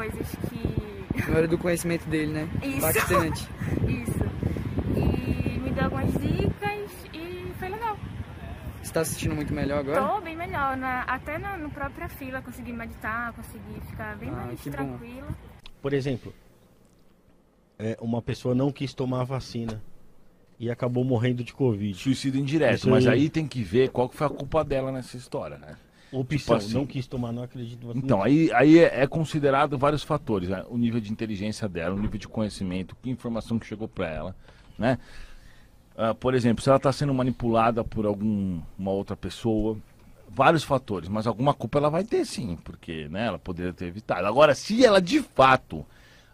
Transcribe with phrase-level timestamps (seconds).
[0.00, 1.30] coisas que.
[1.30, 2.48] Na hora do conhecimento dele, né?
[2.62, 2.80] Isso.
[2.80, 3.42] Bastante.
[3.86, 4.24] Isso.
[4.96, 7.98] E me deu algumas dicas e foi legal.
[8.82, 10.00] Você tá assistindo muito melhor agora?
[10.00, 10.76] Tô bem melhor.
[10.76, 14.70] Na, até na no própria fila consegui meditar, consegui ficar bem Ah, mais bom.
[14.70, 15.28] tranquila.
[15.82, 16.32] Por exemplo,
[17.78, 19.82] é, uma pessoa não quis tomar a vacina
[20.58, 21.94] e acabou morrendo de Covid.
[21.98, 23.20] Suicídio indireto, Isso mas aí.
[23.20, 25.76] aí tem que ver qual que foi a culpa dela nessa história, né?
[26.12, 27.86] Opção, assim- não quis tomar, não acredito.
[27.86, 28.04] vacina.
[28.04, 30.64] Então, aí, aí é, é considerado vários fatores, né?
[30.68, 34.36] O nível de inteligência dela, o nível de conhecimento, que informação que chegou para ela,
[34.78, 34.98] né?
[35.96, 39.76] Ah, por exemplo, se ela está sendo manipulada por alguma outra pessoa,
[40.28, 44.26] vários fatores, mas alguma culpa ela vai ter sim, porque né, ela poderia ter evitado.
[44.26, 45.84] Agora, se ela de fato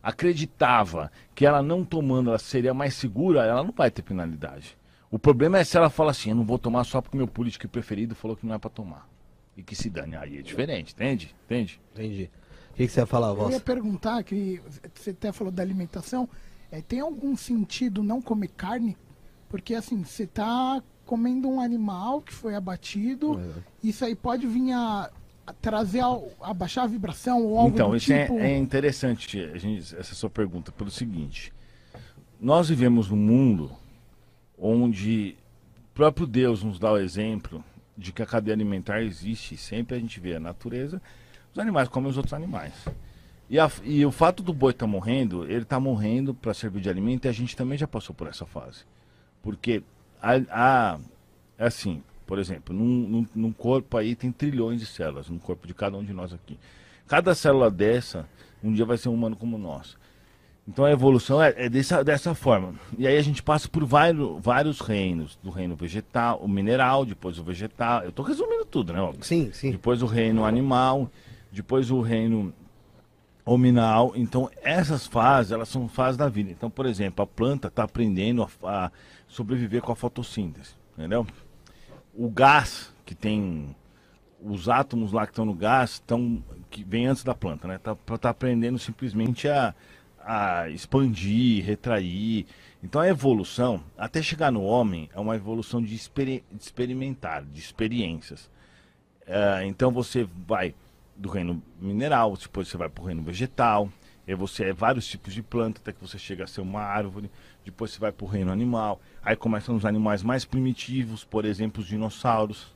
[0.03, 4.77] acreditava que ela não tomando ela seria mais segura, ela não vai ter penalidade.
[5.11, 7.67] O problema é se ela fala assim, eu não vou tomar só porque meu político
[7.69, 9.09] preferido falou que não é para tomar.
[9.57, 10.17] E que se dane.
[10.17, 11.35] Aí é diferente, entende?
[11.47, 11.81] Entende?
[11.95, 12.31] Entendi.
[12.73, 13.55] O que, que você ia falar, Eu Voz?
[13.55, 14.61] ia perguntar, que
[14.95, 16.29] você até falou da alimentação,
[16.71, 18.97] é, tem algum sentido não comer carne?
[19.49, 23.41] Porque assim, você tá comendo um animal que foi abatido,
[23.83, 25.09] isso aí pode vir a,
[25.47, 28.39] a trazer, ao- a baixar a vibração ou algo Então, do isso é- tipo...
[28.41, 31.53] é, interessante, a gente, essa sua pergunta, pelo seguinte.
[32.39, 33.71] Nós vivemos num mundo
[34.59, 35.37] onde
[35.91, 37.65] o próprio Deus nos dá o exemplo
[37.97, 39.57] de que a cadeia alimentar existe.
[39.57, 41.01] Sempre a gente vê a natureza,
[41.53, 42.73] os animais comem os outros animais.
[43.49, 46.91] E, a- e o fato do boi estar morrendo, ele está morrendo para servir de
[46.91, 48.85] alimento e a gente também já passou por essa fase.
[49.43, 49.83] Porque
[50.21, 50.99] a, a-
[51.59, 55.67] é assim, por exemplo, num, num, num corpo aí tem trilhões de células, no corpo
[55.67, 56.59] de cada um de nós aqui.
[57.07, 58.29] Cada célula dessa,
[58.63, 59.97] um dia vai ser um humano como nós.
[60.69, 62.75] Então a evolução é, é dessa, dessa forma.
[62.99, 65.39] E aí a gente passa por vários, vários reinos.
[65.43, 68.03] Do reino vegetal, o mineral, depois o vegetal.
[68.03, 69.01] Eu estou resumindo tudo, né?
[69.01, 69.25] óbvio.
[69.25, 69.71] Sim, sim.
[69.71, 71.09] Depois o reino animal,
[71.53, 72.53] depois o reino
[73.45, 74.13] hominal.
[74.17, 76.51] Então essas fases, elas são fases da vida.
[76.51, 78.93] Então, por exemplo, a planta está aprendendo a, a
[79.29, 81.25] sobreviver com a fotossíntese, entendeu?
[82.13, 83.75] O gás que tem
[84.43, 87.79] os átomos lá que estão no gás estão que vem antes da planta, né?
[87.79, 89.75] Tá, tá aprendendo simplesmente a,
[90.27, 92.47] a expandir, retrair.
[92.83, 97.61] Então a evolução, até chegar no homem, é uma evolução de, experi de experimentar, de
[97.61, 98.51] experiências.
[99.25, 100.75] É, então você vai
[101.17, 103.89] do reino mineral, depois você vai para o reino vegetal,
[104.27, 107.31] aí você é vários tipos de planta, até que você chega a ser uma árvore,
[107.65, 111.81] depois você vai para o reino animal, aí começam os animais mais primitivos, por exemplo,
[111.81, 112.75] os dinossauros,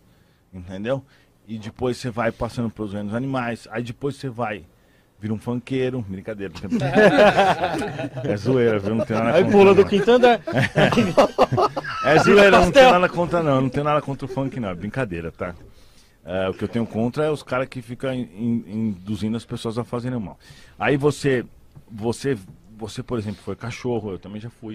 [0.53, 1.05] entendeu?
[1.47, 4.65] E depois você vai passando pelos reinos animais, aí depois você vai
[5.21, 6.53] vira um funkeiro, brincadeira.
[8.25, 8.95] é zoeira, viu?
[8.95, 10.41] Não tem nada Aí pula do quinto andar.
[12.03, 14.75] É zoeira, não tem nada contra não, não tem nada contra o funk não, é
[14.75, 15.55] brincadeira, tá?
[16.25, 19.45] É, o que eu tenho contra é os caras que ficam in- in- induzindo as
[19.45, 20.39] pessoas a fazerem mal.
[20.79, 21.45] Aí você,
[21.91, 22.39] você,
[22.79, 24.69] você, por exemplo, foi cachorro, eu também já fui.